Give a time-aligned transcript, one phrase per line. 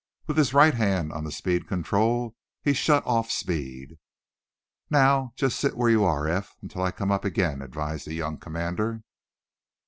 [0.25, 3.99] With his right hand on the speed control he shut off speed.
[4.89, 8.39] "Now, just sit where you are, Eph, until I come up again," advised the young
[8.39, 9.03] commander.